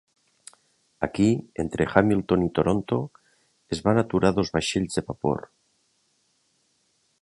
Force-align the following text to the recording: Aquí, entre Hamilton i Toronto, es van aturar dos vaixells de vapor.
Aquí, 1.07 1.27
entre 1.63 1.85
Hamilton 1.93 2.47
i 2.47 2.51
Toronto, 2.61 3.01
es 3.77 3.85
van 3.89 4.03
aturar 4.05 4.35
dos 4.41 4.53
vaixells 4.59 5.01
de 5.01 5.09
vapor. 5.13 5.49